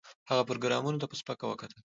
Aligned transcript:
هغه 0.29 0.43
پروګرامر 0.49 0.93
ته 1.01 1.05
په 1.09 1.15
سپکه 1.19 1.45
وکتل 1.47 1.79